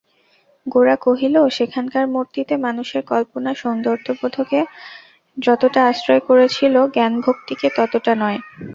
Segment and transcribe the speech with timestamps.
[0.65, 4.59] গোরা কহিল, সেখানকার মূর্তিতে মানুষের কল্পনা সৌন্দর্যবোধকে
[5.37, 8.39] যতটা আশ্রয় করেছিল জ্ঞানভক্তিকে ততটা নয়।